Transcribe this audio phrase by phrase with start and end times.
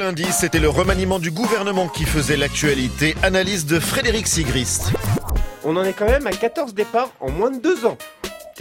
[0.00, 3.14] lundi, c'était le remaniement du gouvernement qui faisait l'actualité.
[3.22, 4.92] Analyse de Frédéric Sigrist.
[5.62, 7.98] On en est quand même à 14 départs en moins de deux ans.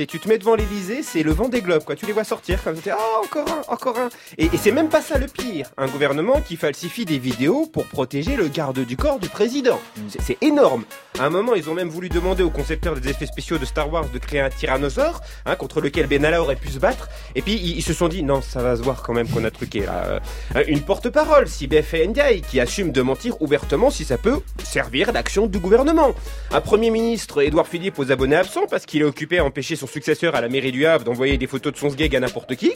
[0.08, 1.96] Tu te mets devant l'Elysée, c'est le vent des globes, quoi.
[1.96, 4.10] Tu les vois sortir comme ça, ah, encore un, encore un.
[4.38, 5.72] Et, c'est même pas ça le pire.
[5.78, 9.80] Un gouvernement qui falsifie des vidéos pour protéger le garde du corps du président.
[10.20, 10.84] C'est- énorme.
[11.20, 13.92] À un moment, ils ont même voulu demander aux concepteurs des effets spéciaux de Star
[13.92, 17.10] Wars de créer un tyrannosaure, hein, contre lequel Benalla aurait pu se battre.
[17.36, 19.52] Et puis, ils, se sont dit, non, ça va se voir quand même qu'on a
[19.52, 20.22] truqué, là.
[20.56, 25.48] Euh, Une porte-parole, Sibeth Ndiaye, qui assume de mentir ouvertement si ça peut servir l'action
[25.48, 26.14] du gouvernement.
[26.52, 29.88] Un premier ministre, Édouard Philippe, aux abonnés absents, parce qu'il est occupé à empêcher son
[29.90, 32.72] successeur à la mairie du Havre d'envoyer des photos de son sgeg à n'importe qui.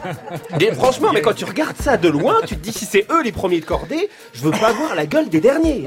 [0.60, 3.22] Et franchement, mais quand tu regardes ça de loin, tu te dis si c'est eux
[3.22, 5.84] les premiers de cordée, je veux pas voir la gueule des derniers.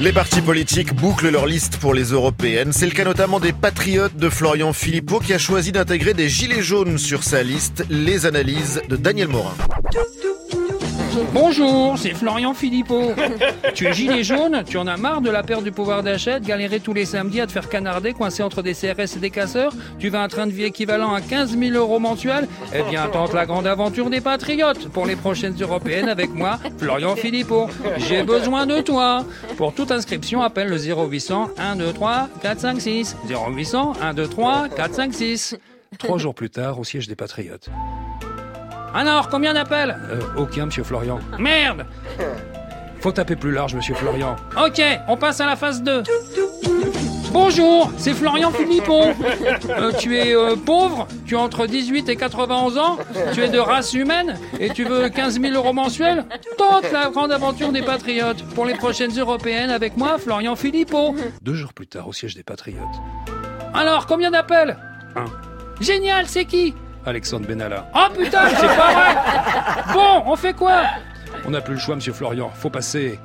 [0.00, 2.72] Les partis politiques bouclent leur liste pour les européennes.
[2.72, 6.62] C'est le cas notamment des Patriotes de Florian Philippot qui a choisi d'intégrer des gilets
[6.62, 7.84] jaunes sur sa liste.
[7.88, 9.54] Les analyses de Daniel Morin.
[11.34, 13.12] Bonjour, c'est Florian Philippot.
[13.74, 16.46] tu es gilet jaune, tu en as marre de la perte du pouvoir d'achat, de
[16.46, 19.72] galérer tous les samedis à te faire canarder, coincé entre des CRS et des casseurs
[19.98, 23.34] Tu veux un train de vie équivalent à 15 000 euros mensuels Eh bien, tente
[23.34, 27.68] la grande aventure des patriotes pour les prochaines européennes avec moi, Florian Philippot.
[27.98, 29.24] J'ai besoin de toi.
[29.56, 33.16] Pour toute inscription, appelle le 0800 1, 2, 3, 4, 5, 6.
[33.28, 35.56] 0800 1, 2, 3, 4, 5, 6.
[35.98, 37.68] Trois jours plus tard, au siège des patriotes.
[38.94, 41.18] Alors, combien d'appels euh, Aucun, monsieur Florian.
[41.38, 41.86] Merde
[43.00, 44.36] Faut taper plus large, monsieur Florian.
[44.62, 46.02] Ok, on passe à la phase 2.
[47.32, 49.14] Bonjour, c'est Florian Philippon.
[49.70, 52.98] Euh, tu es euh, pauvre, tu as entre 18 et 91 ans,
[53.32, 56.24] tu es de race humaine et tu veux 15 000 euros mensuels
[56.58, 61.14] Tente la grande aventure des patriotes pour les prochaines européennes avec moi, Florian Philippot.
[61.42, 62.82] Deux jours plus tard, au siège des patriotes.
[63.72, 64.76] Alors, combien d'appels
[65.16, 65.24] Un.
[65.80, 66.74] Génial, c'est qui
[67.06, 67.88] Alexandre Benalla.
[67.94, 70.82] Oh putain, c'est pas vrai Bon, on fait quoi?
[71.46, 72.50] On n'a plus le choix, monsieur Florian.
[72.54, 73.18] Faut passer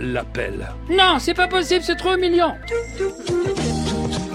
[0.00, 0.68] l'appel.
[0.90, 2.56] Non, c'est pas possible, c'est trop humiliant.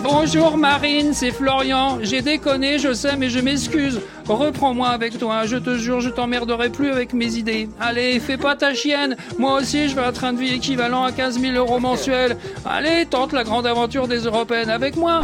[0.03, 1.97] Bonjour Marine, c'est Florian.
[2.01, 3.99] J'ai déconné, je sais, mais je m'excuse.
[4.27, 7.67] Reprends-moi avec toi, je te jure, je t'emmerderai plus avec mes idées.
[7.79, 9.17] Allez, fais pas ta chienne.
[9.37, 12.37] Moi aussi, je veux un train de vie équivalent à 15 000 euros mensuels.
[12.65, 15.21] Allez, tente la grande aventure des Européennes avec moi.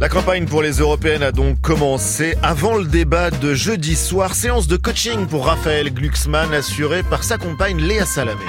[0.00, 4.34] La campagne pour les européennes a donc commencé avant le débat de jeudi soir.
[4.34, 8.40] Séance de coaching pour Raphaël Glucksmann assurée par sa compagne Léa Salamé.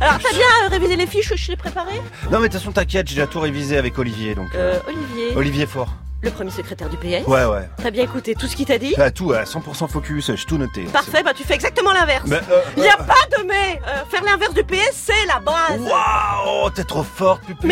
[0.00, 2.00] Alors, t'as bien euh, révisé les fiches que je t'ai préparées
[2.30, 4.48] Non mais de toute façon t'inquiète, j'ai déjà tout révisé avec Olivier donc.
[4.54, 5.92] euh, Olivier, Olivier Fort.
[6.22, 7.26] le premier secrétaire du PS.
[7.26, 7.68] Ouais ouais.
[7.82, 10.56] T'as bien écouté tout ce qu'il t'a dit Bah, tout à 100% focus, j'ai tout
[10.56, 10.84] noté.
[10.84, 12.26] Parfait, bah tu fais exactement l'inverse.
[12.28, 15.40] Mais, euh, Il y a pas de mais euh, Faire l'inverse du PS, c'est la
[15.40, 16.37] base Waouh,
[16.70, 17.70] t'es trop forte, Pupus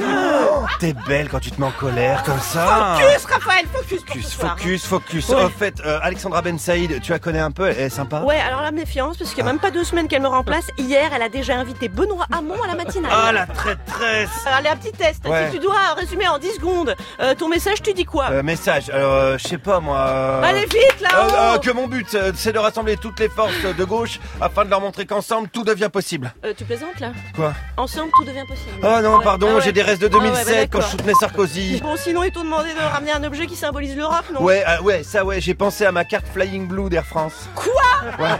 [0.00, 4.08] Oh, T'es belle quand tu te mets en colère comme ça Focus, Raphaël, focus pour
[4.14, 4.56] Focus, ce soir.
[4.58, 5.28] focus, focus.
[5.30, 5.48] Ouais.
[5.58, 8.62] Fait, euh, Alexandra Ben Saïd, tu la connais un peu, elle est sympa Ouais, alors
[8.62, 10.66] la méfiance, parce qu'il y a même pas deux semaines qu'elle me remplace.
[10.78, 13.10] Hier, elle a déjà invité Benoît Hamon à la matinale.
[13.14, 15.26] Ah, la traîtresse Alors, allez, un petit test.
[15.26, 15.46] Ouais.
[15.50, 18.90] Si tu dois résumer en 10 secondes euh, ton message, tu dis quoi euh, Message,
[18.90, 19.98] alors, euh, je sais pas moi...
[19.98, 23.28] euh, Allez vite, là-haut euh, euh, que mon but, euh, c'est de rassembler toutes les
[23.28, 26.32] forces de gauche afin de leur montrer qu'ensemble, tout devient possible.
[26.44, 27.52] Euh, Tu plaisantes, là Quoi?
[27.76, 28.70] Ensemble, tout devient possible.
[28.82, 29.24] Oh non, Ouais.
[29.24, 29.60] pardon, Ah ouais.
[29.64, 31.80] j'ai des restes de Ah ouais, 2007 bah, quand je soutenais Sarkozy.
[31.82, 34.42] Bon, sinon, ils t'ont demandé de ramener un objet qui symbolise l'Europe, non?
[34.42, 37.48] Ouais, euh, ouais, ça ouais, j'ai pensé à ma carte Flying Blue d'Air France.
[37.54, 37.72] Quoi?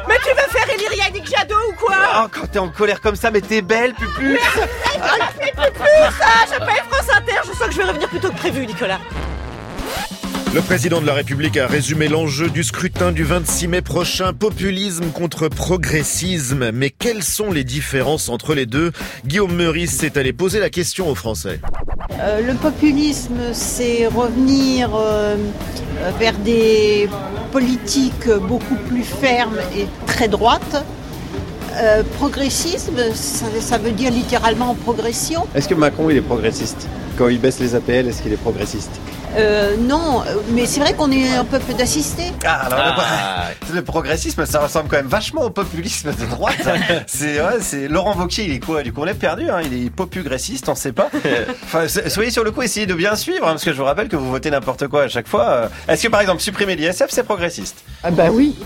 [0.09, 1.97] Mais tu veux faire élire Yannick Jadot ou quoi?
[2.23, 7.09] Oh, quand t'es en colère comme ça, mais t'es belle, Pupu Plus ça J'appelle France
[7.17, 8.99] Inter, je sens que je vais revenir plus tôt que prévu, Nicolas.
[10.55, 15.11] Le président de la République a résumé l'enjeu du scrutin du 26 mai prochain, populisme
[15.11, 16.71] contre progressisme.
[16.73, 18.93] Mais quelles sont les différences entre les deux?
[19.27, 21.61] Guillaume Meurice s'est allé poser la question aux Français.
[22.21, 25.37] Euh, le populisme, c'est revenir euh,
[26.19, 27.11] vers des
[27.53, 30.83] politiques beaucoup plus fermes et très droites.
[31.75, 35.47] Euh, progressisme, ça, ça veut dire littéralement progression.
[35.55, 36.89] Est-ce que Macron il est progressiste?
[37.19, 38.99] Quand il baisse les APL, est-ce qu'il est progressiste?
[39.37, 42.33] Euh, non, mais c'est vrai qu'on est un peuple d'assistés.
[42.45, 42.97] Ah, alors
[43.71, 46.57] le- le, progressisme, ça ressemble quand même vachement au populisme de droite.
[47.07, 49.87] c'est ouais, c'est Laurent Wauquiez, il est quoi Du coup, on l'a perdu, hein, il
[49.87, 51.11] est popugressiste, on sait pas.
[51.65, 53.85] Enfin, so- soyez sur le coup, essayez de bien suivre, hein, parce que je vous
[53.85, 55.45] rappelle que vous votez n'importe quoi à chaque fois.
[55.49, 57.77] Euh, Est-ce que par exemple, supprimer l'ISF, c'est progressiste?
[58.03, 58.57] Ah bah oui,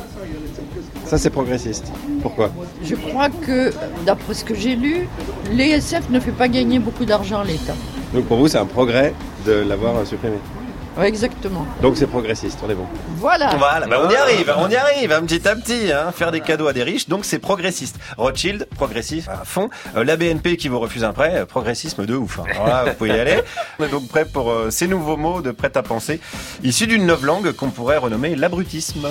[1.07, 1.87] Ça c'est progressiste.
[2.23, 2.51] Pourquoi?
[2.85, 3.73] Je crois que,
[4.07, 5.09] d'après ce que j'ai lu,
[5.51, 7.75] l'ESF ne fait pas gagner beaucoup d'argent à l'État.
[8.15, 9.13] Donc pour vous c'est un progrès
[9.45, 10.37] de l'avoir supprimé.
[11.03, 11.67] Exactement.
[11.81, 12.87] Donc c'est progressiste, on est bon.
[13.17, 13.57] Voilà.
[13.57, 16.41] Voilà, bah on y arrive, on y arrive, hein, petit à petit, hein, faire des
[16.43, 17.97] cadeaux à des riches, donc c'est progressiste.
[18.19, 19.71] Rothschild, progressif à fond.
[19.97, 22.41] Euh, la BNP qui vous refuse un prêt, euh, progressisme de ouf.
[22.41, 22.45] hein.
[22.57, 23.41] Voilà, vous pouvez y aller.
[23.79, 26.21] On est donc prêt pour euh, ces nouveaux mots de prêt à penser,
[26.63, 29.09] issus d'une nouvelle langue qu'on pourrait renommer l'abrutisme.